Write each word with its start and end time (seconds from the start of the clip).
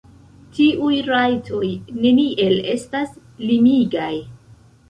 Tiuj 0.59 0.95
rajtoj 1.09 1.69
neniel 2.05 2.57
estas 2.73 3.15
limigaj. 3.47 4.13